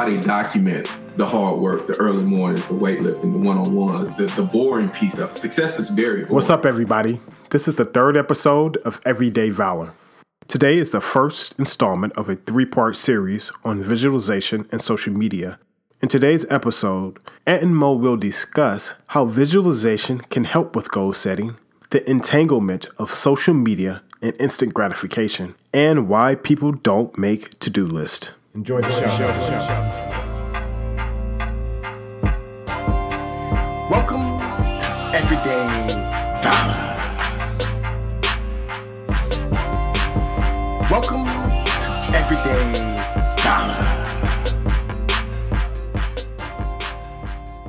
nobody 0.00 0.26
documents 0.26 0.98
the 1.16 1.26
hard 1.26 1.58
work, 1.58 1.86
the 1.86 1.94
early 1.98 2.22
mornings, 2.22 2.66
the 2.68 2.74
weightlifting, 2.74 3.32
the 3.32 3.38
one-on-ones, 3.38 4.14
the, 4.14 4.24
the 4.28 4.42
boring 4.42 4.88
piece 4.88 5.18
of 5.18 5.30
success 5.30 5.78
is 5.78 5.90
very 5.90 6.20
boring. 6.20 6.34
What's 6.34 6.48
up, 6.48 6.64
everybody? 6.64 7.20
This 7.50 7.68
is 7.68 7.74
the 7.74 7.84
third 7.84 8.16
episode 8.16 8.78
of 8.78 9.00
Everyday 9.04 9.50
Valor. 9.50 9.92
Today 10.48 10.78
is 10.78 10.92
the 10.92 11.02
first 11.02 11.58
installment 11.58 12.14
of 12.14 12.30
a 12.30 12.36
three 12.36 12.64
part 12.64 12.96
series 12.96 13.52
on 13.62 13.82
visualization 13.82 14.66
and 14.72 14.80
social 14.80 15.12
media. 15.12 15.58
In 16.00 16.08
today's 16.08 16.46
episode, 16.50 17.18
Ant 17.46 17.62
and 17.62 17.76
Mo 17.76 17.92
will 17.92 18.16
discuss 18.16 18.94
how 19.08 19.26
visualization 19.26 20.20
can 20.20 20.44
help 20.44 20.74
with 20.74 20.90
goal 20.90 21.12
setting, 21.12 21.56
the 21.90 22.08
entanglement 22.08 22.86
of 22.96 23.12
social 23.12 23.52
media 23.52 24.02
and 24.22 24.34
instant 24.40 24.72
gratification, 24.72 25.56
and 25.74 26.08
why 26.08 26.36
people 26.36 26.72
don't 26.72 27.18
make 27.18 27.58
to 27.58 27.68
do 27.68 27.86
lists. 27.86 28.32
Enjoy 28.52 28.80
the 28.80 28.90
show. 28.90 29.28
Welcome 33.88 34.40
to 34.80 34.88
Everyday 35.14 35.66
Valor. 36.42 36.96
Welcome 40.90 41.26
to 41.64 41.90
Everyday 42.12 42.72
Valor. 43.40 43.84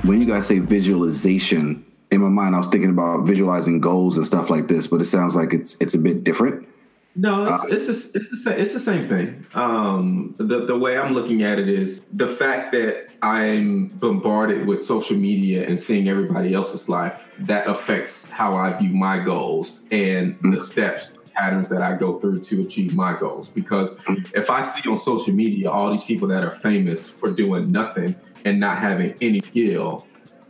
When 0.02 0.20
you 0.20 0.26
guys 0.26 0.48
say 0.48 0.58
visualization, 0.58 1.86
in 2.10 2.22
my 2.22 2.28
mind, 2.28 2.56
I 2.56 2.58
was 2.58 2.66
thinking 2.66 2.90
about 2.90 3.24
visualizing 3.24 3.80
goals 3.80 4.16
and 4.16 4.26
stuff 4.26 4.50
like 4.50 4.66
this, 4.66 4.88
but 4.88 5.00
it 5.00 5.04
sounds 5.04 5.36
like 5.36 5.52
it's 5.52 5.76
it's 5.80 5.94
a 5.94 5.98
bit 5.98 6.24
different. 6.24 6.66
No, 7.14 7.44
it's 7.44 7.64
uh, 7.64 7.66
it's, 7.68 7.88
a, 7.88 8.18
it's 8.18 8.30
the 8.30 8.36
same. 8.36 8.60
It's 8.60 8.72
the 8.72 8.80
same 8.80 9.06
thing. 9.06 9.46
Um, 9.54 10.34
the 10.38 10.64
the 10.64 10.78
way 10.78 10.96
I'm 10.96 11.12
looking 11.12 11.42
at 11.42 11.58
it 11.58 11.68
is 11.68 12.00
the 12.12 12.28
fact 12.28 12.72
that 12.72 13.08
I'm 13.20 13.88
bombarded 13.88 14.66
with 14.66 14.82
social 14.82 15.16
media 15.16 15.66
and 15.66 15.78
seeing 15.78 16.08
everybody 16.08 16.54
else's 16.54 16.88
life 16.88 17.28
that 17.40 17.66
affects 17.68 18.28
how 18.30 18.54
I 18.54 18.72
view 18.78 18.90
my 18.90 19.18
goals 19.18 19.82
and 19.90 20.34
mm-hmm. 20.36 20.52
the 20.52 20.60
steps 20.60 21.12
patterns 21.34 21.68
that 21.68 21.82
I 21.82 21.96
go 21.96 22.18
through 22.18 22.40
to 22.40 22.62
achieve 22.62 22.94
my 22.94 23.16
goals. 23.16 23.48
Because 23.48 23.90
mm-hmm. 23.90 24.36
if 24.36 24.50
I 24.50 24.62
see 24.62 24.88
on 24.88 24.96
social 24.96 25.34
media 25.34 25.70
all 25.70 25.90
these 25.90 26.04
people 26.04 26.28
that 26.28 26.44
are 26.44 26.50
famous 26.50 27.10
for 27.10 27.30
doing 27.30 27.68
nothing 27.68 28.16
and 28.44 28.58
not 28.58 28.78
having 28.78 29.14
any 29.20 29.40
skill, 29.40 30.06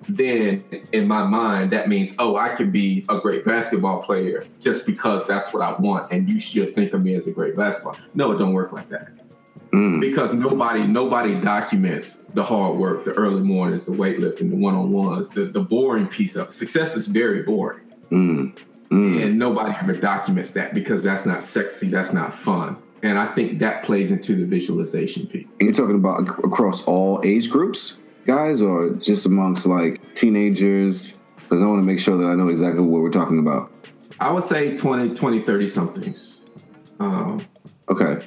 then 0.08 0.64
in 0.92 1.06
my 1.06 1.25
mind, 1.25 1.70
that 1.70 1.89
means, 1.89 2.14
oh, 2.19 2.36
I 2.36 2.55
can 2.55 2.70
be 2.70 3.05
a 3.08 3.20
great 3.20 3.45
basketball 3.45 4.03
player 4.03 4.47
just 4.61 4.86
because 4.86 5.27
that's 5.27 5.53
what 5.53 5.62
I 5.62 5.72
want. 5.78 6.12
And 6.12 6.28
you 6.28 6.41
should 6.41 6.75
think 6.75 6.92
of 6.92 7.03
me 7.03 7.14
as 7.14 7.27
a 7.27 7.33
great 7.33 7.56
basketball. 7.56 7.97
No, 8.14 8.33
it 8.33 8.39
don't 8.39 8.53
work 8.53 8.72
like 8.72 8.89
that. 8.91 9.11
Mm. 9.72 10.00
Because 10.00 10.34
nobody, 10.34 10.86
nobody 10.86 11.41
documents 11.41 12.19
the 12.34 12.42
hard 12.42 12.77
work, 12.77 13.05
the 13.05 13.12
early 13.12 13.42
mornings, 13.42 13.84
the 13.84 13.92
weightlifting, 13.92 14.50
the 14.50 14.56
one-on-ones, 14.56 15.31
the, 15.31 15.47
the 15.47 15.61
boring 15.61 16.06
piece 16.06 16.37
of 16.37 16.53
success 16.53 16.94
is 16.94 17.06
very 17.06 17.42
boring. 17.42 17.81
Mm. 18.11 18.59
Mm. 18.91 19.22
And 19.22 19.39
nobody 19.39 19.75
ever 19.81 19.94
documents 19.94 20.50
that 20.53 20.75
because 20.75 21.03
that's 21.03 21.25
not 21.25 21.42
sexy, 21.42 21.89
that's 21.89 22.12
not 22.12 22.34
fun. 22.34 22.77
And 23.03 23.19
I 23.19 23.27
think 23.27 23.59
that 23.59 23.83
plays 23.83 24.12
into 24.12 24.37
the 24.37 24.44
visualization 24.44 25.27
piece. 25.27 25.47
And 25.59 25.62
you're 25.62 25.72
talking 25.72 25.97
about 25.97 26.28
across 26.44 26.84
all 26.84 27.20
age 27.25 27.50
groups? 27.50 27.98
Guys 28.27 28.62
or 28.62 28.91
just 28.91 29.27
amongst 29.27 29.67
like 29.67 30.15
teenagers? 30.15 31.19
Because 31.37 31.62
I 31.62 31.67
want 31.67 31.81
to 31.81 31.84
make 31.84 32.01
sure 32.01 32.17
that 32.17 32.27
I 32.27 32.34
know 32.34 32.48
exactly 32.48 32.83
what 32.83 33.03
we're 33.03 33.11
talking 33.11 33.39
about. 33.39 33.73
I 34.20 34.31
would 34.31 34.45
say 34.45 34.77
20, 34.77 35.15
20 35.15 35.42
30 35.42 35.69
somethings. 35.69 36.41
Um, 37.00 37.45
okay. 37.89 38.27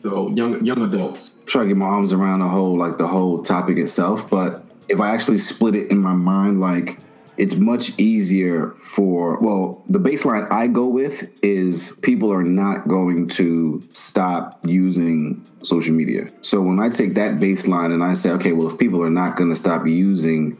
So 0.00 0.30
young 0.30 0.64
young 0.64 0.82
adults. 0.82 1.32
I'm 1.40 1.46
trying 1.46 1.64
to 1.66 1.74
get 1.74 1.78
my 1.78 1.86
arms 1.86 2.12
around 2.12 2.40
the 2.40 2.48
whole 2.48 2.76
like 2.76 2.98
the 2.98 3.06
whole 3.06 3.42
topic 3.42 3.78
itself, 3.78 4.28
but 4.28 4.64
if 4.88 5.00
I 5.00 5.14
actually 5.14 5.38
split 5.38 5.74
it 5.74 5.90
in 5.90 5.98
my 5.98 6.12
mind, 6.12 6.60
like 6.60 6.98
it's 7.42 7.56
much 7.56 7.90
easier 7.98 8.70
for 8.78 9.36
well 9.40 9.82
the 9.88 9.98
baseline 9.98 10.46
i 10.52 10.68
go 10.68 10.86
with 10.86 11.28
is 11.42 11.92
people 12.00 12.32
are 12.32 12.44
not 12.44 12.86
going 12.86 13.26
to 13.26 13.82
stop 13.90 14.60
using 14.64 15.44
social 15.64 15.92
media. 15.92 16.30
So 16.40 16.60
when 16.60 16.78
i 16.78 16.88
take 16.88 17.14
that 17.14 17.40
baseline 17.40 17.92
and 17.92 18.04
i 18.04 18.14
say 18.14 18.30
okay 18.30 18.52
well 18.52 18.68
if 18.68 18.78
people 18.78 19.02
are 19.02 19.10
not 19.10 19.34
going 19.36 19.50
to 19.50 19.56
stop 19.56 19.88
using 19.88 20.56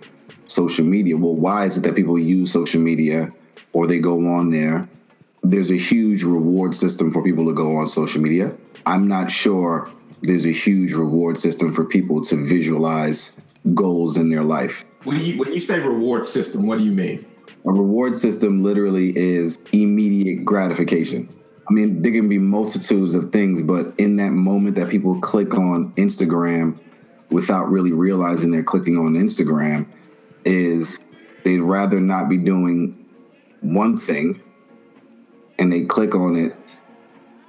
social 0.48 0.84
media 0.84 1.16
well 1.16 1.36
why 1.36 1.66
is 1.66 1.78
it 1.78 1.82
that 1.82 1.94
people 1.94 2.18
use 2.18 2.50
social 2.50 2.80
media 2.80 3.32
or 3.72 3.86
they 3.86 4.00
go 4.00 4.16
on 4.34 4.50
there? 4.50 4.88
There's 5.44 5.70
a 5.70 5.78
huge 5.78 6.24
reward 6.24 6.74
system 6.74 7.12
for 7.12 7.22
people 7.22 7.46
to 7.46 7.54
go 7.54 7.76
on 7.76 7.86
social 7.86 8.20
media. 8.20 8.56
I'm 8.86 9.06
not 9.06 9.30
sure 9.30 9.88
there's 10.22 10.46
a 10.46 10.52
huge 10.52 10.92
reward 10.92 11.38
system 11.38 11.72
for 11.72 11.84
people 11.84 12.22
to 12.22 12.44
visualize 12.44 13.40
goals 13.72 14.16
in 14.16 14.30
their 14.30 14.42
life 14.42 14.84
when 15.04 15.20
you, 15.20 15.38
when 15.38 15.52
you 15.52 15.60
say 15.60 15.78
reward 15.78 16.26
system, 16.26 16.66
what 16.66 16.78
do 16.78 16.84
you 16.84 16.92
mean? 16.92 17.26
A 17.64 17.70
reward 17.70 18.18
system 18.18 18.62
literally 18.62 19.16
is 19.16 19.58
immediate 19.72 20.44
gratification. 20.44 21.28
I 21.68 21.72
mean, 21.72 22.02
there 22.02 22.12
can 22.12 22.28
be 22.28 22.38
multitudes 22.38 23.14
of 23.14 23.30
things, 23.30 23.62
but 23.62 23.94
in 23.98 24.16
that 24.16 24.30
moment 24.30 24.76
that 24.76 24.88
people 24.88 25.20
click 25.20 25.54
on 25.54 25.92
Instagram 25.94 26.78
without 27.30 27.70
really 27.70 27.92
realizing 27.92 28.50
they're 28.50 28.62
clicking 28.62 28.98
on 28.98 29.14
Instagram, 29.14 29.86
is 30.44 31.00
they'd 31.44 31.60
rather 31.60 32.00
not 32.00 32.28
be 32.28 32.36
doing 32.36 32.98
one 33.60 33.96
thing 33.96 34.42
and 35.58 35.72
they 35.72 35.84
click 35.84 36.14
on 36.14 36.36
it 36.36 36.56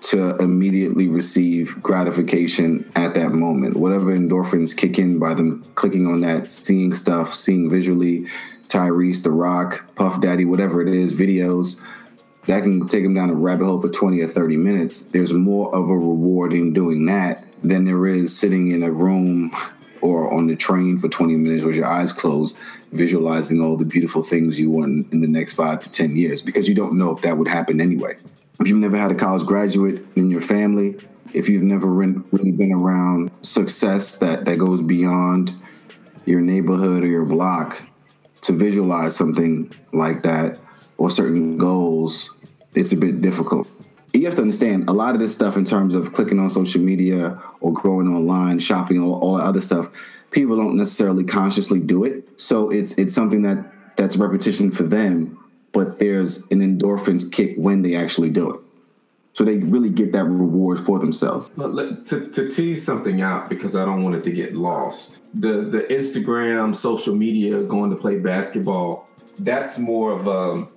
to 0.04 0.36
immediately 0.38 1.08
receive 1.08 1.82
gratification 1.82 2.90
at 2.96 3.16
that 3.16 3.32
moment. 3.32 3.78
Whatever 3.78 4.16
endorphins 4.16 4.76
kick 4.76 5.00
in 5.00 5.18
by 5.18 5.34
them 5.34 5.64
clicking 5.76 6.08
on 6.08 6.22
that, 6.22 6.46
seeing 6.46 6.94
stuff, 6.94 7.34
seeing 7.34 7.70
visually, 7.70 8.28
Tyrese, 8.68 9.24
The 9.24 9.32
Rock, 9.32 9.86
Puff 9.96 10.20
Daddy, 10.20 10.46
whatever 10.46 10.82
it 10.82 10.94
is, 10.94 11.14
videos, 11.14 11.80
that 12.48 12.64
can 12.64 12.86
take 12.88 13.04
them 13.04 13.14
down 13.14 13.30
a 13.30 13.34
rabbit 13.34 13.66
hole 13.66 13.80
for 13.80 13.90
20 13.90 14.20
or 14.22 14.28
30 14.28 14.58
minutes. 14.58 15.04
There's 15.04 15.32
more 15.32 15.74
of 15.74 15.90
a 15.90 15.98
reward 15.98 16.52
in 16.54 16.74
doing 16.74 17.06
that 17.06 17.46
than 17.64 17.86
there 17.86 18.06
is 18.06 18.38
sitting 18.38 18.72
in 18.72 18.84
a 18.84 18.92
room 18.92 19.56
or 20.04 20.32
on 20.34 20.48
the 20.48 20.56
train 20.56 20.98
for 21.00 21.08
20 21.08 21.36
minutes 21.36 21.64
with 21.64 21.76
your 21.76 21.88
eyes 21.88 22.14
closed, 22.14 22.60
visualizing 22.92 23.62
all 23.62 23.78
the 23.78 23.86
beautiful 23.86 24.22
things 24.22 24.60
you 24.60 24.70
want 24.70 25.12
in 25.14 25.22
the 25.22 25.28
next 25.28 25.54
five 25.54 25.82
to 25.82 25.90
10 25.90 26.16
years, 26.16 26.42
because 26.42 26.68
you 26.68 26.76
don't 26.76 26.98
know 26.98 27.12
if 27.16 27.22
that 27.24 27.38
would 27.38 27.48
happen 27.48 27.82
anyway 27.82 28.16
if 28.60 28.68
you've 28.68 28.78
never 28.78 28.98
had 28.98 29.12
a 29.12 29.16
college 29.16 29.46
graduate 29.46 30.06
in 30.16 30.30
your 30.30 30.42
family, 30.42 30.96
if 31.34 31.50
you've 31.50 31.64
never 31.64 31.88
really 31.88 32.52
been 32.52 32.72
around 32.72 33.32
success 33.42 34.20
that, 34.20 34.46
that 34.46 34.58
goes 34.58 34.82
beyond 34.82 35.54
your 36.26 36.42
neighborhood 36.42 37.04
or 37.04 37.08
your 37.08 37.26
block, 37.26 37.82
to 38.42 38.54
visualize 38.54 39.16
something 39.16 39.72
like 39.94 40.24
that 40.24 40.60
or 40.98 41.10
certain 41.10 41.58
goals, 41.58 42.34
it's 42.76 42.92
a 42.92 42.98
bit 42.98 43.22
difficult. 43.22 43.68
You 44.14 44.26
have 44.26 44.36
to 44.36 44.42
understand 44.42 44.90
a 44.90 44.94
lot 44.94 45.16
of 45.16 45.20
this 45.20 45.34
stuff 45.34 45.58
in 45.58 45.66
terms 45.66 45.96
of 45.96 46.14
clicking 46.14 46.40
on 46.40 46.50
social 46.50 46.82
media 46.82 47.42
or 47.62 47.74
going 47.74 48.08
online, 48.08 48.60
shopping, 48.60 49.02
all, 49.02 49.20
all 49.20 49.38
that 49.38 49.44
other 49.44 49.62
stuff. 49.62 49.90
People 50.32 50.56
don't 50.56 50.78
necessarily 50.78 51.24
consciously 51.24 51.80
do 51.80 52.04
it, 52.04 52.30
so 52.40 52.70
it's 52.70 52.98
it's 52.98 53.14
something 53.14 53.42
that 53.44 53.72
that's 53.98 54.18
repetition 54.18 54.72
for 54.72 54.84
them 54.84 55.38
but 55.74 56.00
there's 56.00 56.44
an 56.52 56.62
endorphins 56.62 57.30
kick 57.30 57.56
when 57.58 57.82
they 57.82 57.96
actually 57.96 58.30
do 58.30 58.54
it. 58.54 58.62
So 59.34 59.44
they 59.44 59.58
really 59.58 59.90
get 59.90 60.12
that 60.12 60.26
reward 60.26 60.80
for 60.80 61.00
themselves. 61.00 61.50
But 61.50 62.06
to, 62.06 62.30
to 62.30 62.50
tease 62.50 62.86
something 62.86 63.22
out 63.22 63.50
because 63.50 63.76
I 63.76 63.84
don't 63.84 64.04
want 64.04 64.16
it 64.16 64.24
to 64.26 64.32
get 64.32 64.56
lost. 64.56 65.20
The 65.34 65.64
the 65.64 65.82
Instagram, 65.90 66.76
social 66.76 67.16
media, 67.16 67.64
going 67.64 67.90
to 67.90 67.96
play 67.96 68.20
basketball, 68.20 69.10
that's 69.40 69.80
more 69.80 70.12
of 70.12 70.28
a 70.28 70.68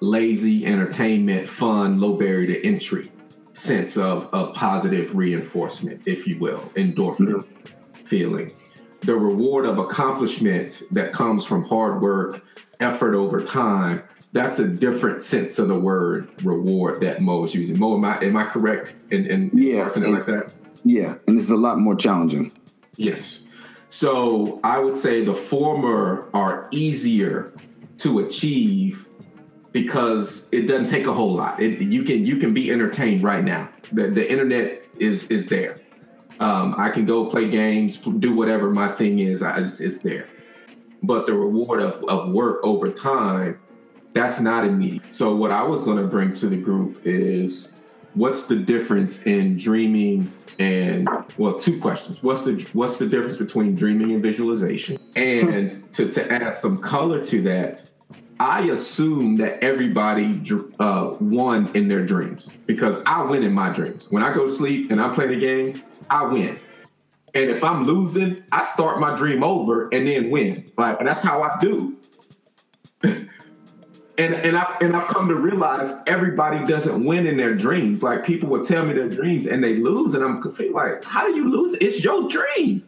lazy 0.00 0.66
entertainment, 0.66 1.48
fun, 1.48 2.00
low 2.00 2.14
barrier 2.14 2.46
to 2.46 2.66
entry 2.66 3.10
sense 3.52 3.96
of, 3.96 4.32
of 4.32 4.54
positive 4.54 5.14
reinforcement, 5.14 6.06
if 6.06 6.26
you 6.26 6.38
will, 6.38 6.60
endorphin 6.74 7.44
mm-hmm. 7.44 8.06
feeling. 8.06 8.52
The 9.02 9.14
reward 9.14 9.66
of 9.66 9.78
accomplishment 9.78 10.82
that 10.90 11.12
comes 11.12 11.44
from 11.44 11.64
hard 11.64 12.00
work, 12.00 12.44
effort 12.80 13.14
over 13.14 13.40
time, 13.42 14.02
that's 14.32 14.58
a 14.58 14.68
different 14.68 15.22
sense 15.22 15.58
of 15.58 15.68
the 15.68 15.78
word 15.78 16.28
reward 16.44 17.00
that 17.00 17.20
Mo 17.20 17.42
is 17.44 17.54
using. 17.54 17.78
Mo, 17.78 17.96
am 17.96 18.04
I 18.04 18.18
am 18.20 18.36
I 18.36 18.44
correct 18.44 18.94
in, 19.10 19.26
in 19.26 19.50
yeah, 19.52 19.82
parsing 19.82 20.12
like 20.12 20.26
that? 20.26 20.52
Yeah, 20.84 21.14
and 21.26 21.36
it's 21.36 21.50
a 21.50 21.56
lot 21.56 21.78
more 21.78 21.96
challenging. 21.96 22.52
Yes. 22.96 23.48
So 23.88 24.60
I 24.62 24.78
would 24.78 24.96
say 24.96 25.24
the 25.24 25.34
former 25.34 26.28
are 26.32 26.68
easier 26.70 27.52
to 27.98 28.20
achieve 28.20 29.06
because 29.72 30.48
it 30.52 30.66
doesn't 30.66 30.88
take 30.88 31.06
a 31.06 31.12
whole 31.12 31.34
lot. 31.34 31.60
It, 31.60 31.80
you 31.80 32.02
can 32.02 32.24
you 32.26 32.36
can 32.36 32.52
be 32.54 32.70
entertained 32.70 33.22
right 33.22 33.44
now. 33.44 33.68
The 33.92 34.08
the 34.08 34.30
internet 34.30 34.84
is 34.98 35.24
is 35.24 35.46
there. 35.46 35.80
Um, 36.40 36.74
I 36.78 36.90
can 36.90 37.04
go 37.04 37.26
play 37.26 37.50
games, 37.50 37.98
do 37.98 38.34
whatever 38.34 38.70
my 38.70 38.88
thing 38.92 39.18
is. 39.18 39.42
I, 39.42 39.58
it's, 39.58 39.78
it's 39.78 39.98
there. 39.98 40.26
But 41.02 41.26
the 41.26 41.34
reward 41.34 41.82
of, 41.82 42.02
of 42.08 42.30
work 42.30 42.60
over 42.62 42.90
time 42.90 43.58
that's 44.12 44.40
not 44.40 44.64
immediate. 44.64 45.14
So 45.14 45.34
what 45.34 45.50
I 45.50 45.62
was 45.62 45.82
going 45.82 45.98
to 45.98 46.06
bring 46.06 46.34
to 46.34 46.48
the 46.48 46.56
group 46.56 47.00
is 47.04 47.72
what's 48.14 48.44
the 48.44 48.56
difference 48.56 49.22
in 49.22 49.56
dreaming 49.56 50.30
and 50.58 51.08
well, 51.38 51.58
two 51.58 51.80
questions. 51.80 52.22
What's 52.22 52.44
the 52.44 52.68
what's 52.72 52.98
the 52.98 53.06
difference 53.06 53.36
between 53.36 53.74
dreaming 53.74 54.12
and 54.12 54.22
visualization? 54.22 54.98
And 55.16 55.90
to, 55.94 56.10
to 56.10 56.30
add 56.30 56.56
some 56.56 56.76
color 56.78 57.24
to 57.26 57.42
that, 57.42 57.90
I 58.40 58.62
assume 58.70 59.36
that 59.36 59.62
everybody 59.62 60.42
uh, 60.78 61.14
won 61.20 61.70
in 61.74 61.88
their 61.88 62.06
dreams 62.06 62.50
because 62.64 63.02
I 63.04 63.22
win 63.22 63.42
in 63.42 63.52
my 63.52 63.68
dreams. 63.68 64.10
When 64.10 64.22
I 64.22 64.32
go 64.32 64.46
to 64.46 64.50
sleep 64.50 64.90
and 64.90 64.98
I 64.98 65.14
play 65.14 65.26
the 65.26 65.38
game, 65.38 65.82
I 66.08 66.24
win. 66.24 66.58
And 67.34 67.50
if 67.50 67.62
I'm 67.62 67.84
losing, 67.84 68.42
I 68.50 68.64
start 68.64 68.98
my 68.98 69.14
dream 69.14 69.44
over 69.44 69.90
and 69.92 70.08
then 70.08 70.30
win. 70.30 70.72
Like 70.78 71.00
that's 71.00 71.22
how 71.22 71.42
I 71.42 71.58
do. 71.60 71.98
and 73.02 73.28
and 74.16 74.56
I 74.56 74.74
and 74.80 74.96
I've 74.96 75.08
come 75.08 75.28
to 75.28 75.34
realize 75.34 75.94
everybody 76.06 76.64
doesn't 76.64 77.04
win 77.04 77.26
in 77.26 77.36
their 77.36 77.54
dreams. 77.54 78.02
Like 78.02 78.24
people 78.24 78.48
will 78.48 78.64
tell 78.64 78.86
me 78.86 78.94
their 78.94 79.10
dreams 79.10 79.46
and 79.46 79.62
they 79.62 79.76
lose, 79.76 80.14
and 80.14 80.24
I'm 80.24 80.40
confused. 80.40 80.72
Like, 80.72 81.04
how 81.04 81.26
do 81.26 81.36
you 81.36 81.50
lose? 81.50 81.74
It's 81.74 82.02
your 82.02 82.26
dream. 82.26 82.84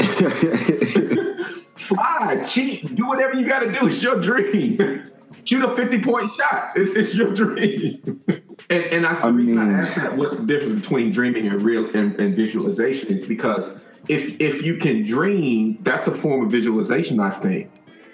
Fly, 1.86 2.42
cheat, 2.42 2.94
do 2.94 3.06
whatever 3.06 3.34
you 3.34 3.46
got 3.46 3.60
to 3.60 3.72
do. 3.72 3.86
It's 3.86 4.02
your 4.02 4.20
dream. 4.20 5.04
Shoot 5.44 5.64
a 5.64 5.76
50 5.76 6.02
point 6.02 6.32
shot. 6.32 6.72
It's, 6.74 6.96
it's 6.96 7.14
your 7.14 7.32
dream. 7.32 8.20
and, 8.28 8.84
and 8.84 9.06
I, 9.06 9.14
I 9.20 9.28
reason 9.28 9.58
I 9.58 9.80
asked 9.80 9.94
that, 9.94 10.16
what's 10.16 10.36
the 10.36 10.46
difference 10.46 10.80
between 10.80 11.12
dreaming 11.12 11.46
and 11.46 11.62
real 11.62 11.86
and, 11.94 12.18
and 12.18 12.34
visualization 12.34 13.08
is 13.08 13.24
because 13.24 13.78
if 14.08 14.40
if 14.40 14.62
you 14.62 14.76
can 14.76 15.04
dream, 15.04 15.78
that's 15.82 16.08
a 16.08 16.12
form 16.12 16.44
of 16.44 16.50
visualization, 16.50 17.20
I 17.20 17.30
think. 17.30 17.70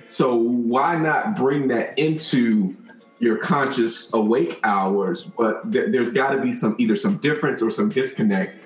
So 0.08 0.36
why 0.36 0.96
not 0.96 1.36
bring 1.36 1.68
that 1.68 1.98
into 1.98 2.76
your 3.18 3.38
conscious 3.38 4.12
awake 4.12 4.60
hours? 4.62 5.24
But 5.24 5.72
th- 5.72 5.90
there's 5.90 6.12
got 6.12 6.30
to 6.30 6.40
be 6.40 6.52
some 6.52 6.76
either 6.78 6.96
some 6.96 7.16
difference 7.18 7.62
or 7.62 7.70
some 7.70 7.88
disconnect. 7.88 8.61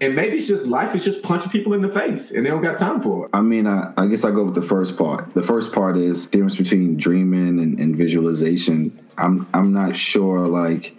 And 0.00 0.14
maybe 0.16 0.36
it's 0.36 0.48
just 0.48 0.66
life 0.66 0.94
is 0.94 1.04
just 1.04 1.22
punching 1.22 1.50
people 1.50 1.72
in 1.72 1.80
the 1.80 1.88
face 1.88 2.30
and 2.32 2.44
they 2.44 2.50
don't 2.50 2.62
got 2.62 2.78
time 2.78 3.00
for 3.00 3.26
it. 3.26 3.30
I 3.32 3.40
mean, 3.40 3.66
I, 3.66 3.92
I 3.96 4.06
guess 4.06 4.24
I 4.24 4.30
go 4.30 4.44
with 4.44 4.54
the 4.54 4.62
first 4.62 4.98
part. 4.98 5.32
The 5.34 5.42
first 5.42 5.72
part 5.72 5.96
is 5.96 6.28
difference 6.28 6.56
between 6.56 6.96
dreaming 6.96 7.60
and, 7.60 7.78
and 7.78 7.96
visualization. 7.96 8.98
I'm 9.18 9.46
I'm 9.54 9.72
not 9.72 9.96
sure 9.96 10.46
like 10.46 10.96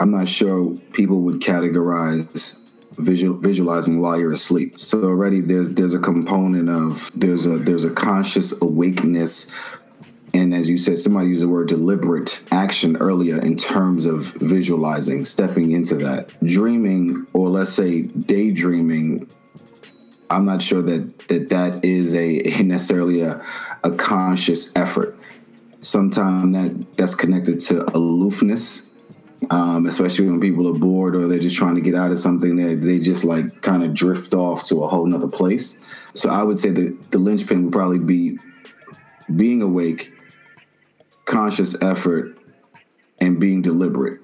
I'm 0.00 0.10
not 0.10 0.28
sure 0.28 0.74
people 0.92 1.20
would 1.20 1.40
categorize 1.40 2.56
visual, 2.98 3.38
visualizing 3.38 4.00
while 4.00 4.18
you're 4.18 4.32
asleep. 4.32 4.80
So 4.80 5.04
already 5.04 5.40
there's 5.40 5.74
there's 5.74 5.94
a 5.94 5.98
component 5.98 6.68
of 6.68 7.10
there's 7.14 7.46
a 7.46 7.58
there's 7.58 7.84
a 7.84 7.90
conscious 7.90 8.60
awakeness 8.62 9.50
and 10.34 10.54
as 10.54 10.68
you 10.68 10.78
said, 10.78 10.98
somebody 10.98 11.28
used 11.28 11.42
the 11.42 11.48
word 11.48 11.68
deliberate 11.68 12.42
action 12.50 12.96
earlier 12.96 13.38
in 13.40 13.56
terms 13.56 14.06
of 14.06 14.26
visualizing, 14.34 15.24
stepping 15.24 15.72
into 15.72 15.94
that. 15.96 16.32
Dreaming, 16.42 17.26
or 17.34 17.50
let's 17.50 17.72
say 17.72 18.02
daydreaming, 18.02 19.30
I'm 20.30 20.46
not 20.46 20.62
sure 20.62 20.80
that 20.82 21.18
that, 21.28 21.50
that 21.50 21.84
is 21.84 22.14
a 22.14 22.38
necessarily 22.62 23.20
a, 23.20 23.44
a 23.84 23.90
conscious 23.90 24.74
effort. 24.76 25.18
Sometimes 25.80 26.54
that 26.54 26.96
that's 26.96 27.14
connected 27.14 27.60
to 27.60 27.84
aloofness 27.94 28.88
um, 29.50 29.86
especially 29.86 30.26
when 30.26 30.40
people 30.40 30.68
are 30.68 30.78
bored 30.78 31.16
or 31.16 31.26
they're 31.26 31.38
just 31.38 31.56
trying 31.56 31.74
to 31.74 31.80
get 31.80 31.94
out 31.94 32.10
of 32.10 32.18
something 32.18 32.56
they, 32.56 32.74
they 32.74 32.98
just 32.98 33.24
like 33.24 33.60
kind 33.62 33.82
of 33.82 33.94
drift 33.94 34.34
off 34.34 34.64
to 34.64 34.84
a 34.84 34.88
whole 34.88 35.06
nother 35.06 35.28
place 35.28 35.80
so 36.14 36.30
i 36.30 36.42
would 36.42 36.58
say 36.58 36.70
that 36.70 37.10
the 37.10 37.18
linchpin 37.18 37.64
would 37.64 37.72
probably 37.72 37.98
be 37.98 38.38
being 39.36 39.62
awake 39.62 40.11
conscious 41.24 41.80
effort 41.82 42.36
and 43.20 43.38
being 43.38 43.62
deliberate 43.62 44.20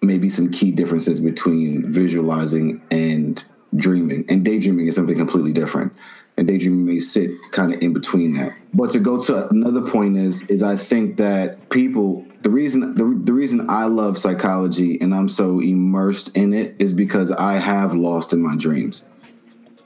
maybe 0.00 0.28
some 0.28 0.50
key 0.50 0.70
differences 0.70 1.20
between 1.20 1.90
visualizing 1.90 2.80
and 2.90 3.44
dreaming 3.76 4.24
and 4.28 4.44
daydreaming 4.44 4.86
is 4.86 4.94
something 4.94 5.16
completely 5.16 5.52
different 5.52 5.92
and 6.36 6.46
daydreaming 6.46 6.86
may 6.86 7.00
sit 7.00 7.30
kind 7.50 7.74
of 7.74 7.82
in 7.82 7.92
between 7.92 8.34
that. 8.34 8.52
But 8.72 8.92
to 8.92 9.00
go 9.00 9.20
to 9.22 9.48
another 9.48 9.82
point 9.82 10.16
is 10.16 10.48
is 10.48 10.62
I 10.62 10.76
think 10.76 11.16
that 11.16 11.68
people 11.68 12.24
the 12.42 12.50
reason 12.50 12.94
the, 12.94 13.20
the 13.24 13.32
reason 13.32 13.68
I 13.68 13.84
love 13.86 14.16
psychology 14.16 15.00
and 15.00 15.14
I'm 15.14 15.28
so 15.28 15.60
immersed 15.60 16.36
in 16.36 16.52
it 16.52 16.76
is 16.78 16.92
because 16.92 17.32
I 17.32 17.54
have 17.54 17.92
lost 17.92 18.32
in 18.32 18.40
my 18.40 18.56
dreams. 18.56 19.04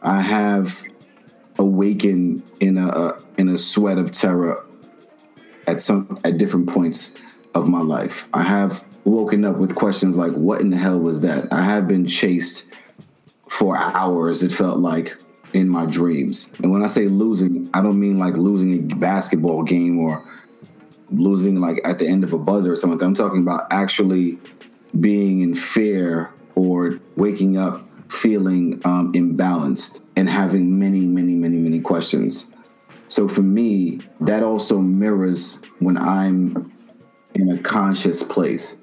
I 0.03 0.21
have 0.21 0.79
awakened 1.59 2.43
in 2.61 2.77
a 2.77 3.15
in 3.39 3.49
a 3.49 3.57
sweat 3.57 3.97
of 3.97 4.11
terror 4.11 4.65
at 5.67 5.81
some 5.81 6.19
at 6.25 6.39
different 6.39 6.69
points 6.69 7.15
of 7.55 7.69
my 7.69 7.81
life. 7.81 8.29
I 8.33 8.43
have 8.43 8.85
woken 9.05 9.45
up 9.45 9.57
with 9.57 9.75
questions 9.75 10.17
like 10.17 10.33
what 10.33 10.61
in 10.61 10.71
the 10.71 10.77
hell 10.77 10.99
was 10.99 11.21
that? 11.23 11.53
I 11.53 11.63
have 11.63 11.89
been 11.89 12.07
chased 12.07 12.73
for 13.49 13.77
hours 13.77 14.43
it 14.43 14.53
felt 14.53 14.79
like 14.79 15.17
in 15.53 15.69
my 15.69 15.85
dreams. 15.85 16.53
And 16.63 16.73
when 16.73 16.83
I 16.83 16.87
say 16.87 17.07
losing, 17.09 17.69
I 17.75 17.83
don't 17.83 18.01
mean 18.01 18.19
like 18.19 18.35
losing 18.35 18.73
a 18.91 18.95
basketball 18.97 19.63
game 19.63 19.99
or 19.99 20.25
losing 21.11 21.61
like 21.61 21.81
at 21.85 21.99
the 21.99 22.09
end 22.09 22.25
of 22.25 22.33
a 22.33 22.39
buzzer 22.39 22.73
or 22.73 22.77
something. 22.77 23.07
I'm 23.07 23.15
talking 23.15 23.43
about 23.43 23.67
actually 23.71 24.39
being 24.99 25.41
in 25.41 25.55
fear 25.55 26.33
or 26.55 26.99
waking 27.17 27.59
up 27.59 27.87
feeling 28.11 28.81
um, 28.85 29.13
imbalanced 29.15 30.01
and 30.17 30.29
having 30.29 30.79
many, 30.79 31.01
many, 31.01 31.35
many, 31.35 31.57
many 31.57 31.81
questions. 31.81 32.52
So 33.13 33.29
for 33.29 33.43
me, 33.43 34.01
that 34.23 34.43
also 34.43 34.79
mirrors 34.79 35.61
when 35.81 35.99
I'm 35.99 36.73
in 37.35 37.51
a 37.51 37.59
conscious 37.59 38.23
place. 38.23 38.79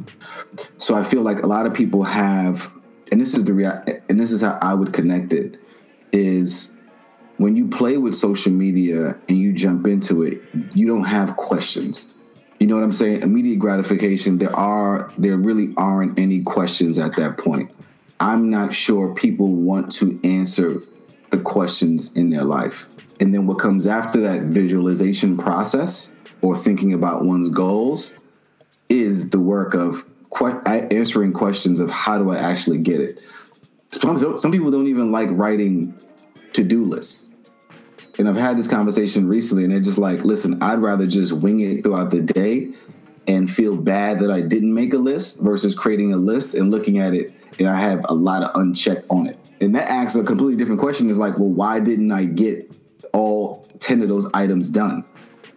So 0.77 0.93
I 0.93 1.03
feel 1.03 1.23
like 1.23 1.41
a 1.41 1.47
lot 1.47 1.65
of 1.65 1.73
people 1.73 2.03
have, 2.03 2.71
and 3.11 3.19
this 3.19 3.33
is 3.33 3.43
the 3.45 3.53
rea- 3.53 4.01
and 4.07 4.19
this 4.19 4.31
is 4.31 4.41
how 4.41 4.59
I 4.61 4.75
would 4.75 4.93
connect 4.93 5.33
it 5.33 5.59
is 6.11 6.73
when 7.37 7.55
you 7.55 7.69
play 7.69 7.97
with 7.97 8.13
social 8.13 8.51
media 8.51 9.17
and 9.27 9.39
you 9.39 9.51
jump 9.51 9.87
into 9.87 10.21
it, 10.21 10.43
you 10.75 10.85
don't 10.85 11.05
have 11.05 11.35
questions. 11.35 12.13
You 12.59 12.67
know 12.67 12.75
what 12.75 12.83
I'm 12.83 12.93
saying? 12.93 13.23
Immediate 13.23 13.57
gratification. 13.57 14.37
There 14.37 14.55
are 14.55 15.11
there 15.17 15.37
really 15.37 15.73
aren't 15.75 16.19
any 16.19 16.43
questions 16.43 16.99
at 16.99 17.15
that 17.15 17.39
point. 17.39 17.71
I'm 18.19 18.51
not 18.51 18.75
sure 18.75 19.11
people 19.15 19.47
want 19.47 19.91
to 19.93 20.19
answer 20.23 20.83
the 21.31 21.39
questions 21.39 22.15
in 22.15 22.29
their 22.29 22.43
life. 22.43 22.85
And 23.19 23.33
then 23.33 23.45
what 23.45 23.60
comes 23.60 23.86
after 23.86 24.21
that 24.21 24.44
visualization 24.44 25.38
process 25.38 26.16
or 26.42 26.56
thinking 26.56 26.94
about 26.94 27.25
one's 27.25 27.50
goals 27.50 28.18
is 28.88 29.30
the 29.30 29.39
work 29.39 29.74
of 29.74 30.06
que- 30.36 30.62
answering 30.66 31.33
questions 31.33 31.80
of 31.80 31.89
how 31.89 32.18
do 32.18 32.31
I 32.31 32.38
actually 32.38 32.77
get 32.77 33.01
it. 33.01 33.19
Some, 33.92 34.38
some 34.38 34.51
people 34.51 34.71
don't 34.71 34.88
even 34.88 35.12
like 35.12 35.30
writing 35.31 35.94
to 36.54 36.63
do 36.63 36.86
lists. 36.86 37.36
And 38.18 38.27
I've 38.27 38.36
had 38.36 38.57
this 38.57 38.68
conversation 38.68 39.28
recently, 39.28 39.64
and 39.64 39.71
they're 39.71 39.80
just 39.80 39.97
like, 39.97 40.23
listen, 40.23 40.61
I'd 40.61 40.80
rather 40.80 41.07
just 41.07 41.33
wing 41.33 41.61
it 41.61 41.83
throughout 41.83 42.09
the 42.09 42.21
day 42.21 42.73
and 43.28 43.49
feel 43.49 43.78
bad 43.78 44.19
that 44.19 44.31
I 44.31 44.42
didn't 44.42 44.73
make 44.73 44.94
a 44.94 44.97
list 44.97 45.40
versus 45.40 45.76
creating 45.76 46.14
a 46.14 46.18
list 46.18 46.54
and 46.54 46.71
looking 46.71 46.99
at 46.99 47.14
it 47.14 47.33
and 47.59 47.68
I 47.68 47.80
have 47.80 48.06
a 48.09 48.14
lot 48.14 48.44
of 48.44 48.52
unchecked 48.56 49.06
on 49.09 49.28
it. 49.28 49.38
And 49.61 49.76
that 49.76 49.90
asks 49.90 50.16
a 50.16 50.23
completely 50.23 50.56
different 50.56 50.80
question 50.80 51.09
is 51.09 51.18
like, 51.18 51.38
well, 51.38 51.49
why 51.49 51.80
didn't 51.80 52.11
I 52.11 52.26
get 52.26 52.71
all 53.13 53.68
10 53.79 54.01
of 54.01 54.09
those 54.09 54.29
items 54.33 54.69
done? 54.69 55.03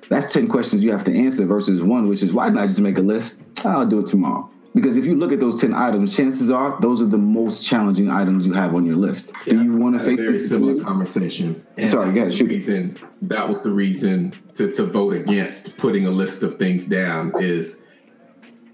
That's 0.08 0.32
10 0.32 0.48
questions 0.48 0.82
you 0.82 0.92
have 0.92 1.04
to 1.04 1.16
answer 1.16 1.44
versus 1.46 1.82
one, 1.82 2.08
which 2.08 2.22
is 2.22 2.32
why 2.32 2.46
didn't 2.46 2.60
I 2.60 2.66
just 2.66 2.80
make 2.80 2.98
a 2.98 3.02
list? 3.02 3.42
I'll 3.64 3.86
do 3.86 4.00
it 4.00 4.06
tomorrow. 4.06 4.50
Because 4.74 4.96
if 4.96 5.04
you 5.04 5.16
look 5.16 5.32
at 5.32 5.40
those 5.40 5.60
10 5.60 5.74
items, 5.74 6.16
chances 6.16 6.50
are 6.50 6.80
those 6.80 7.02
are 7.02 7.06
the 7.06 7.18
most 7.18 7.64
challenging 7.64 8.10
items 8.10 8.46
you 8.46 8.54
have 8.54 8.74
on 8.74 8.86
your 8.86 8.96
list. 8.96 9.32
Yeah, 9.46 9.54
Do 9.54 9.64
you 9.64 9.76
want 9.76 9.98
to 9.98 10.04
face 10.04 10.20
a 10.20 10.22
very 10.22 10.38
similar 10.38 10.82
conversation? 10.82 11.64
And 11.76 11.90
Sorry, 11.90 12.16
yeah, 12.16 12.30
shoot. 12.30 12.48
Reason, 12.48 12.96
that 13.22 13.48
was 13.48 13.62
the 13.62 13.70
reason 13.70 14.32
to, 14.54 14.72
to 14.72 14.84
vote 14.86 15.14
against 15.14 15.76
putting 15.76 16.06
a 16.06 16.10
list 16.10 16.42
of 16.42 16.58
things 16.58 16.86
down 16.86 17.34
is 17.38 17.84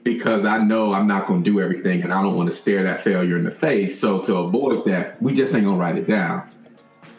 because 0.05 0.45
I 0.45 0.59
know 0.59 0.95
I'm 0.95 1.09
not 1.09 1.27
going 1.27 1.43
to 1.43 1.51
do 1.51 1.61
everything 1.61 2.03
and 2.03 2.13
I 2.13 2.23
don't 2.23 2.37
want 2.37 2.49
to 2.49 2.55
stare 2.55 2.85
that 2.85 3.03
failure 3.03 3.37
in 3.37 3.45
the 3.45 3.51
face. 3.51 4.01
So 4.01 4.21
to 4.23 4.37
avoid 4.37 4.85
that, 4.87 5.21
we 5.21 5.35
just 5.35 5.55
ain't 5.55 5.65
going 5.65 5.77
to 5.77 5.81
write 5.81 5.99
it 5.99 6.07
down. 6.07 6.49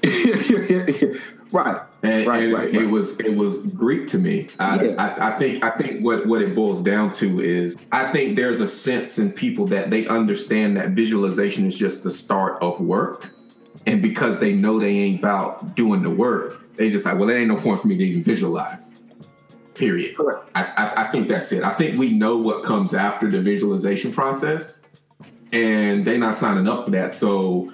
right. 1.51 1.81
And, 2.01 2.27
right, 2.27 2.43
and 2.43 2.53
right, 2.53 2.73
it, 2.73 2.77
right. 2.77 2.89
was 2.89 3.19
it 3.19 3.35
was 3.35 3.57
Greek 3.73 4.07
to 4.09 4.17
me. 4.17 4.47
I, 4.59 4.83
yeah. 4.83 4.95
I, 4.97 5.29
I, 5.29 5.37
think 5.37 5.63
I 5.63 5.71
think 5.71 6.01
what, 6.01 6.25
what 6.25 6.41
it 6.41 6.55
boils 6.55 6.81
down 6.81 7.11
to 7.13 7.41
is 7.41 7.75
I 7.91 8.11
think 8.11 8.35
there's 8.35 8.61
a 8.61 8.67
sense 8.67 9.19
in 9.19 9.31
people 9.31 9.65
that 9.67 9.89
they 9.89 10.07
understand 10.07 10.77
that 10.77 10.89
visualization 10.89 11.65
is 11.65 11.77
just 11.77 12.03
the 12.03 12.11
start 12.11 12.61
of 12.61 12.79
work, 12.79 13.31
and 13.85 14.01
because 14.01 14.39
they 14.39 14.53
know 14.53 14.79
they 14.79 14.95
ain't 14.97 15.19
about 15.19 15.75
doing 15.75 16.01
the 16.01 16.09
work, 16.09 16.75
they 16.75 16.89
just 16.89 17.05
like, 17.05 17.17
well, 17.17 17.27
there 17.27 17.37
ain't 17.37 17.49
no 17.49 17.57
point 17.57 17.81
for 17.81 17.87
me 17.87 17.97
to 17.97 18.03
even 18.03 18.23
visualize. 18.23 19.01
Period. 19.73 20.15
I, 20.55 20.63
I, 20.63 21.03
I 21.03 21.11
think 21.11 21.29
that's 21.29 21.51
it. 21.51 21.63
I 21.63 21.73
think 21.73 21.97
we 21.97 22.11
know 22.11 22.37
what 22.37 22.63
comes 22.63 22.93
after 22.93 23.29
the 23.29 23.41
visualization 23.41 24.11
process, 24.11 24.81
and 25.51 26.05
they're 26.05 26.17
not 26.17 26.35
signing 26.35 26.67
up 26.67 26.85
for 26.85 26.91
that. 26.91 27.11
So 27.11 27.69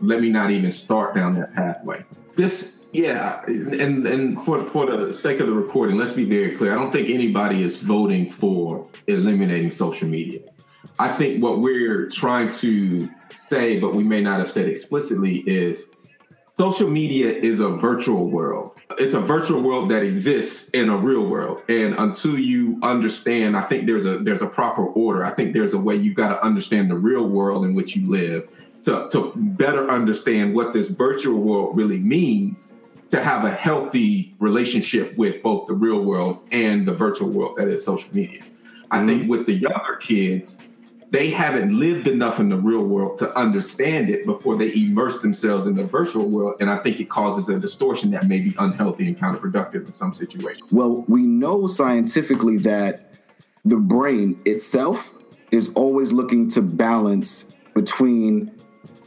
let 0.00 0.20
me 0.20 0.28
not 0.28 0.50
even 0.50 0.70
start 0.70 1.14
down 1.14 1.34
that 1.36 1.54
pathway. 1.54 2.04
This 2.36 2.81
yeah, 2.92 3.42
and 3.46 4.06
and 4.06 4.44
for 4.44 4.58
for 4.58 4.84
the 4.86 5.12
sake 5.12 5.40
of 5.40 5.46
the 5.46 5.52
recording, 5.54 5.96
let's 5.96 6.12
be 6.12 6.24
very 6.24 6.54
clear. 6.56 6.72
I 6.72 6.74
don't 6.74 6.92
think 6.92 7.08
anybody 7.08 7.62
is 7.62 7.76
voting 7.76 8.30
for 8.30 8.86
eliminating 9.06 9.70
social 9.70 10.08
media. 10.08 10.40
I 10.98 11.12
think 11.12 11.42
what 11.42 11.60
we're 11.60 12.10
trying 12.10 12.50
to 12.54 13.08
say, 13.36 13.78
but 13.78 13.94
we 13.94 14.04
may 14.04 14.20
not 14.20 14.40
have 14.40 14.50
said 14.50 14.68
explicitly, 14.68 15.38
is 15.46 15.86
social 16.58 16.88
media 16.88 17.30
is 17.30 17.60
a 17.60 17.70
virtual 17.70 18.28
world. 18.28 18.78
It's 18.98 19.14
a 19.14 19.20
virtual 19.20 19.62
world 19.62 19.90
that 19.90 20.02
exists 20.02 20.68
in 20.70 20.90
a 20.90 20.96
real 20.96 21.26
world. 21.26 21.62
And 21.70 21.94
until 21.98 22.38
you 22.38 22.78
understand, 22.82 23.56
I 23.56 23.62
think 23.62 23.86
there's 23.86 24.04
a 24.04 24.18
there's 24.18 24.42
a 24.42 24.46
proper 24.46 24.84
order. 24.84 25.24
I 25.24 25.30
think 25.30 25.54
there's 25.54 25.72
a 25.72 25.78
way 25.78 25.96
you've 25.96 26.16
got 26.16 26.28
to 26.28 26.44
understand 26.44 26.90
the 26.90 26.96
real 26.96 27.26
world 27.26 27.64
in 27.64 27.72
which 27.72 27.96
you 27.96 28.10
live 28.10 28.48
to, 28.84 29.08
to 29.12 29.32
better 29.36 29.88
understand 29.90 30.54
what 30.54 30.72
this 30.72 30.88
virtual 30.88 31.40
world 31.40 31.76
really 31.76 31.98
means 31.98 32.74
to 33.12 33.22
have 33.22 33.44
a 33.44 33.50
healthy 33.50 34.34
relationship 34.38 35.16
with 35.18 35.42
both 35.42 35.68
the 35.68 35.74
real 35.74 36.02
world 36.02 36.40
and 36.50 36.88
the 36.88 36.94
virtual 36.94 37.28
world 37.28 37.56
that 37.58 37.68
is 37.68 37.84
social 37.84 38.12
media. 38.14 38.42
I 38.90 38.98
mm-hmm. 38.98 39.06
think 39.06 39.30
with 39.30 39.46
the 39.46 39.52
younger 39.52 39.96
kids, 39.96 40.58
they 41.10 41.28
haven't 41.28 41.78
lived 41.78 42.08
enough 42.08 42.40
in 42.40 42.48
the 42.48 42.56
real 42.56 42.84
world 42.84 43.18
to 43.18 43.30
understand 43.38 44.08
it 44.08 44.24
before 44.24 44.56
they 44.56 44.72
immerse 44.74 45.20
themselves 45.20 45.66
in 45.66 45.76
the 45.76 45.84
virtual 45.84 46.26
world. 46.26 46.54
And 46.58 46.70
I 46.70 46.78
think 46.78 47.00
it 47.00 47.10
causes 47.10 47.50
a 47.50 47.58
distortion 47.60 48.10
that 48.12 48.28
may 48.28 48.40
be 48.40 48.54
unhealthy 48.58 49.08
and 49.08 49.18
counterproductive 49.18 49.84
in 49.84 49.92
some 49.92 50.14
situations. 50.14 50.72
Well, 50.72 51.04
we 51.06 51.26
know 51.26 51.66
scientifically 51.66 52.56
that 52.58 53.12
the 53.66 53.76
brain 53.76 54.40
itself 54.46 55.14
is 55.50 55.70
always 55.74 56.14
looking 56.14 56.48
to 56.48 56.62
balance 56.62 57.52
between, 57.74 58.50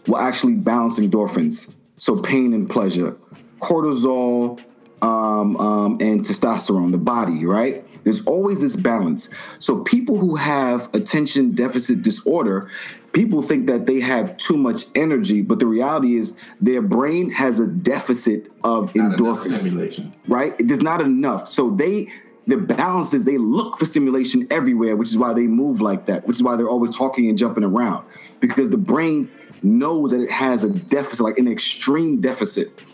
well, 0.05 0.21
actually 0.21 0.53
balance 0.53 0.99
endorphins. 0.99 1.73
So 1.95 2.21
pain 2.21 2.53
and 2.53 2.69
pleasure, 2.69 3.17
cortisol, 3.65 4.61
um, 5.01 5.57
um, 5.57 5.97
and 5.99 6.21
testosterone, 6.21 6.91
the 6.91 6.97
body, 6.97 7.45
right? 7.45 7.83
There's 8.03 8.23
always 8.25 8.61
this 8.61 8.75
balance. 8.75 9.29
So 9.59 9.79
people 9.79 10.17
who 10.17 10.35
have 10.35 10.93
attention 10.93 11.53
deficit 11.53 12.03
disorder, 12.03 12.69
people 13.13 13.41
think 13.41 13.65
that 13.67 13.87
they 13.87 13.99
have 13.99 14.37
too 14.37 14.57
much 14.57 14.85
energy, 14.93 15.41
but 15.41 15.59
the 15.59 15.65
reality 15.65 16.15
is 16.15 16.37
their 16.61 16.83
brain 16.83 17.31
has 17.31 17.59
a 17.59 17.67
deficit 17.67 18.51
of 18.63 18.93
endorphin. 18.93 20.13
Right? 20.27 20.53
There's 20.59 20.83
not 20.83 21.01
enough. 21.01 21.47
So 21.47 21.71
they 21.71 22.09
the 22.47 22.57
balance 22.57 23.15
is 23.15 23.25
they 23.25 23.37
look 23.37 23.79
for 23.79 23.87
stimulation 23.87 24.47
everywhere, 24.51 24.95
which 24.95 25.09
is 25.09 25.17
why 25.17 25.33
they 25.33 25.47
move 25.47 25.81
like 25.81 26.05
that, 26.05 26.27
which 26.27 26.37
is 26.37 26.43
why 26.43 26.55
they're 26.55 26.69
always 26.69 26.95
talking 26.95 27.27
and 27.27 27.39
jumping 27.39 27.63
around. 27.63 28.05
Because 28.39 28.69
the 28.69 28.77
brain 28.77 29.31
knows 29.63 30.11
that 30.11 30.21
it 30.21 30.29
has 30.29 30.63
a 30.63 30.69
deficit, 30.69 31.21
like 31.21 31.39
an 31.39 31.47
extreme 31.47 32.21
deficit. 32.21 32.85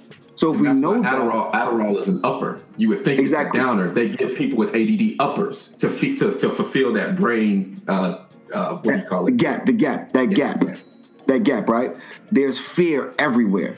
So 0.41 0.51
if 0.55 0.60
we 0.60 0.69
know 0.69 0.93
Adderall, 0.93 1.51
Adderall 1.51 2.00
is 2.00 2.07
an 2.07 2.19
upper. 2.24 2.60
You 2.75 2.89
would 2.89 3.05
think 3.05 3.19
exactly. 3.19 3.60
it's 3.60 3.63
a 3.63 3.67
downer. 3.67 3.91
They 3.91 4.10
give 4.10 4.36
people 4.36 4.57
with 4.57 4.74
ADD 4.74 5.17
uppers 5.19 5.67
to 5.75 5.88
to, 5.88 6.39
to 6.39 6.50
fulfill 6.55 6.93
that 6.93 7.15
brain. 7.15 7.79
Uh, 7.88 8.24
uh, 8.51 8.77
what 8.77 8.83
do 8.83 8.98
you 8.98 9.03
call 9.03 9.27
it? 9.27 9.29
The 9.29 9.38
gap. 9.38 9.65
The 9.67 9.74
gap. 9.74 10.12
That 10.13 10.29
yeah, 10.31 10.57
gap. 10.57 10.77
That 11.27 11.43
gap. 11.43 11.69
Right. 11.69 11.91
There's 12.31 12.57
fear 12.57 13.13
everywhere. 13.19 13.75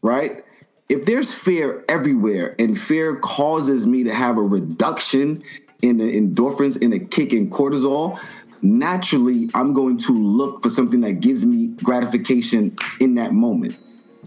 Right. 0.00 0.44
If 0.88 1.06
there's 1.06 1.34
fear 1.34 1.84
everywhere, 1.88 2.54
and 2.60 2.80
fear 2.80 3.16
causes 3.16 3.84
me 3.84 4.04
to 4.04 4.14
have 4.14 4.38
a 4.38 4.42
reduction 4.42 5.42
in 5.82 5.96
the 5.96 6.04
endorphins 6.04 6.80
in 6.80 6.92
a 6.92 7.00
kick 7.00 7.32
in 7.32 7.50
cortisol, 7.50 8.16
naturally 8.62 9.50
I'm 9.54 9.74
going 9.74 9.98
to 9.98 10.12
look 10.12 10.62
for 10.62 10.70
something 10.70 11.00
that 11.00 11.14
gives 11.14 11.44
me 11.44 11.74
gratification 11.82 12.76
in 13.00 13.16
that 13.16 13.32
moment. 13.32 13.76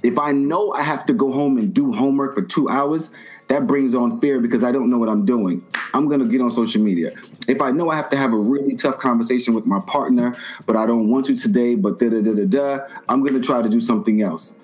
If 0.04 0.20
I 0.20 0.34
know 0.34 0.74
I 0.74 0.82
have 0.82 1.06
to 1.06 1.14
go 1.14 1.32
home 1.32 1.58
and 1.58 1.74
do 1.74 1.94
homework 1.94 2.36
for 2.36 2.42
two 2.42 2.70
hours, 2.70 3.12
that 3.48 3.68
brings 3.68 3.96
on 3.96 4.20
fear 4.20 4.40
because 4.40 4.64
I 4.64 4.72
don't 4.72 4.90
know 4.90 4.98
what 4.98 5.10
I'm 5.10 5.26
doing. 5.26 5.66
I'm 5.94 6.10
gonna 6.10 6.26
get 6.26 6.42
on 6.42 6.52
social 6.52 6.82
media. 6.82 7.14
If 7.48 7.62
I 7.62 7.72
know 7.72 7.90
I 7.90 7.96
have 7.96 8.10
to 8.10 8.18
have 8.18 8.34
a 8.34 8.38
really 8.38 8.76
tough 8.76 8.98
conversation 8.98 9.54
with 9.54 9.66
my 9.66 9.80
partner, 9.82 10.36
but 10.66 10.76
I 10.76 10.86
don't 10.86 11.10
want 11.10 11.28
to 11.28 11.36
today, 11.36 11.76
but 11.76 12.00
da 12.00 12.10
da 12.10 12.22
da 12.22 12.34
da 12.34 12.46
da, 12.46 12.86
I'm 13.08 13.24
gonna 13.24 13.40
try 13.40 13.62
to 13.62 13.70
do 13.70 13.80
something 13.80 14.22
else. 14.22 14.58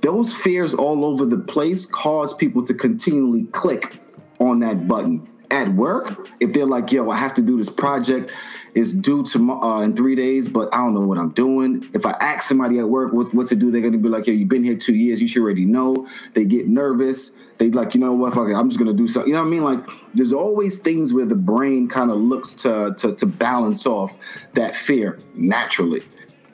Those 0.00 0.32
fears 0.32 0.74
all 0.74 1.04
over 1.04 1.24
the 1.24 1.38
place 1.38 1.84
cause 1.84 2.32
people 2.32 2.64
to 2.64 2.74
continually 2.74 3.44
click 3.44 4.00
on 4.40 4.60
that 4.60 4.88
button. 4.88 5.28
At 5.50 5.68
work, 5.74 6.28
if 6.40 6.52
they're 6.52 6.66
like, 6.66 6.92
yo, 6.92 7.08
I 7.08 7.16
have 7.16 7.32
to 7.34 7.42
do 7.42 7.56
this 7.56 7.70
project, 7.70 8.32
it's 8.74 8.92
due 8.92 9.24
to 9.24 9.52
uh, 9.52 9.80
in 9.80 9.96
three 9.96 10.14
days, 10.14 10.46
but 10.46 10.72
I 10.74 10.78
don't 10.78 10.94
know 10.94 11.00
what 11.00 11.18
I'm 11.18 11.30
doing. 11.30 11.88
If 11.94 12.04
I 12.04 12.14
ask 12.20 12.46
somebody 12.46 12.78
at 12.78 12.88
work 12.88 13.12
what, 13.12 13.32
what 13.34 13.46
to 13.48 13.56
do, 13.56 13.70
they're 13.70 13.80
gonna 13.80 13.98
be 13.98 14.08
like, 14.08 14.26
"Yo, 14.26 14.34
you've 14.34 14.48
been 14.48 14.62
here 14.62 14.76
two 14.76 14.94
years. 14.94 15.22
You 15.22 15.26
should 15.26 15.42
already 15.42 15.64
know." 15.64 16.06
They 16.34 16.44
get 16.44 16.68
nervous. 16.68 17.34
They 17.56 17.70
like, 17.70 17.94
you 17.94 18.00
know 18.00 18.12
what? 18.12 18.34
Fuck 18.34 18.50
it, 18.50 18.54
I'm 18.54 18.68
just 18.68 18.78
gonna 18.78 18.92
do 18.92 19.08
something. 19.08 19.28
You 19.28 19.34
know 19.34 19.42
what 19.42 19.48
I 19.48 19.50
mean? 19.50 19.64
Like, 19.64 19.88
there's 20.14 20.32
always 20.32 20.78
things 20.78 21.12
where 21.12 21.24
the 21.24 21.34
brain 21.34 21.88
kind 21.88 22.10
of 22.10 22.18
looks 22.18 22.54
to, 22.62 22.94
to 22.98 23.14
to 23.14 23.26
balance 23.26 23.86
off 23.86 24.16
that 24.52 24.76
fear 24.76 25.18
naturally. 25.34 26.02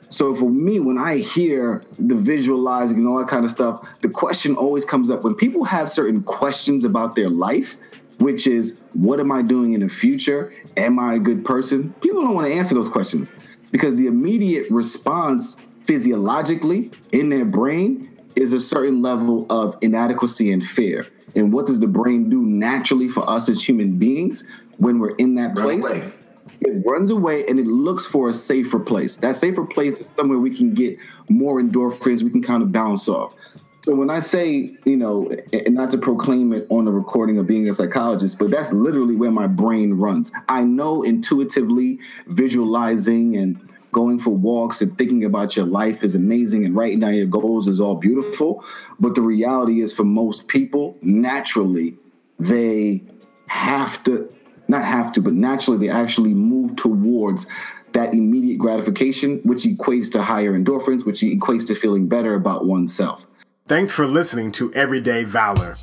So 0.09 0.33
for 0.33 0.49
me, 0.49 0.79
when 0.79 0.97
I 0.97 1.17
hear 1.17 1.83
the 1.99 2.15
visualizing 2.15 2.99
and 2.99 3.07
all 3.07 3.19
that 3.19 3.27
kind 3.27 3.43
of 3.43 3.51
stuff, 3.51 3.99
the 3.99 4.09
question 4.09 4.55
always 4.55 4.85
comes 4.85 5.09
up 5.09 5.23
when 5.23 5.35
people 5.35 5.65
have 5.65 5.91
certain 5.91 6.23
questions 6.23 6.85
about 6.85 7.15
their 7.15 7.29
life 7.29 7.75
which 8.19 8.47
is 8.47 8.81
what 8.93 9.19
am 9.19 9.31
I 9.31 9.41
doing 9.41 9.73
in 9.73 9.81
the 9.81 9.89
future? 9.89 10.53
Am 10.77 10.99
I 10.99 11.15
a 11.15 11.19
good 11.19 11.43
person? 11.45 11.93
People 12.01 12.21
don't 12.21 12.33
want 12.33 12.47
to 12.47 12.53
answer 12.53 12.75
those 12.75 12.89
questions 12.89 13.31
because 13.71 13.95
the 13.95 14.07
immediate 14.07 14.69
response 14.71 15.57
physiologically 15.83 16.91
in 17.11 17.29
their 17.29 17.45
brain 17.45 18.11
is 18.35 18.53
a 18.53 18.59
certain 18.59 19.01
level 19.01 19.45
of 19.49 19.77
inadequacy 19.81 20.51
and 20.51 20.65
fear. 20.65 21.05
And 21.35 21.53
what 21.53 21.67
does 21.67 21.79
the 21.79 21.87
brain 21.87 22.29
do 22.29 22.41
naturally 22.43 23.07
for 23.07 23.29
us 23.29 23.49
as 23.49 23.63
human 23.67 23.97
beings 23.97 24.45
when 24.77 24.99
we're 24.99 25.15
in 25.15 25.35
that 25.35 25.55
place? 25.55 25.85
It 26.61 26.83
runs 26.85 27.11
away 27.11 27.45
and 27.47 27.59
it 27.59 27.67
looks 27.67 28.05
for 28.05 28.29
a 28.29 28.33
safer 28.33 28.79
place. 28.79 29.17
That 29.17 29.35
safer 29.35 29.65
place 29.65 29.99
is 29.99 30.07
somewhere 30.07 30.39
we 30.39 30.55
can 30.55 30.73
get 30.73 30.97
more 31.29 31.61
endorphins, 31.61 32.23
we 32.23 32.29
can 32.29 32.41
kind 32.41 32.63
of 32.63 32.71
bounce 32.71 33.07
off. 33.07 33.35
So 33.85 33.93
when 33.93 34.09
I 34.09 34.19
say, 34.19 34.75
you 34.83 34.97
know, 34.97 35.29
and 35.53 35.75
not 35.75 35.91
to 35.91 35.99
proclaim 35.99 36.53
it 36.53 36.65
on 36.71 36.85
the 36.85 36.91
recording 36.91 37.37
of 37.37 37.45
being 37.45 37.69
a 37.69 37.73
psychologist, 37.75 38.39
but 38.39 38.49
that's 38.49 38.73
literally 38.73 39.15
where 39.15 39.29
my 39.29 39.45
brain 39.45 39.93
runs. 39.93 40.31
I 40.49 40.63
know 40.63 41.03
intuitively 41.03 41.99
visualizing 42.25 43.37
and 43.37 43.59
going 43.91 44.17
for 44.17 44.31
walks 44.31 44.81
and 44.81 44.97
thinking 44.97 45.23
about 45.23 45.55
your 45.55 45.67
life 45.67 46.03
is 46.03 46.15
amazing 46.15 46.65
and 46.65 46.75
writing 46.75 46.99
down 46.99 47.13
your 47.13 47.27
goals 47.27 47.67
is 47.67 47.79
all 47.79 47.93
beautiful. 47.93 48.65
But 48.99 49.13
the 49.13 49.21
reality 49.21 49.81
is 49.81 49.93
for 49.93 50.03
most 50.03 50.47
people, 50.47 50.97
naturally, 51.03 51.95
they 52.39 53.03
have 53.45 54.03
to 54.05 54.33
not 54.67 54.83
have 54.83 55.11
to, 55.11 55.21
but 55.21 55.33
naturally 55.33 55.77
they 55.77 55.93
actually 55.93 56.33
move 56.33 56.75
towards 56.75 57.45
that 57.91 58.15
immediate 58.15 58.57
gratification, 58.57 59.41
which 59.43 59.61
equates 59.61 60.11
to 60.13 60.23
higher 60.23 60.53
endorphins, 60.53 61.05
which 61.05 61.21
equates 61.21 61.67
to 61.67 61.75
feeling 61.75 62.07
better 62.07 62.33
about 62.33 62.65
oneself. 62.65 63.27
Thanks 63.67 63.93
for 63.93 64.05
listening 64.05 64.51
to 64.53 64.71
Everyday 64.75 65.23
Valor. 65.23 65.75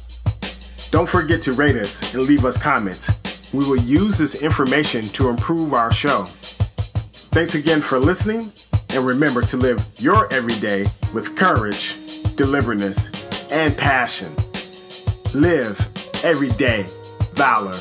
Don't 0.93 1.09
forget 1.09 1.43
to 1.43 1.53
rate 1.53 1.75
us 1.75 2.15
and 2.15 2.23
leave 2.23 2.45
us 2.45 2.57
comments. 2.57 3.11
We 3.53 3.65
will 3.65 3.77
use 3.77 4.17
this 4.17 4.37
information 4.37 5.09
to 5.09 5.29
improve 5.29 5.75
our 5.75 5.93
show. 5.93 6.27
Thanks 7.33 7.57
again 7.57 7.81
for 7.81 7.99
listening, 7.99 8.53
and 8.91 9.05
remember 9.05 9.43
to 9.43 9.57
live 9.57 9.85
your 9.99 10.33
everyday 10.33 10.87
with 11.13 11.35
courage, 11.35 11.97
deliberateness, 12.37 13.11
and 13.51 13.77
passion. 13.77 14.33
Live 15.35 15.85
everyday 16.23 16.87
valor. 17.33 17.77